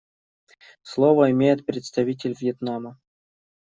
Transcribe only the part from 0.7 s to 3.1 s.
Слово имеет представитель Вьетнама.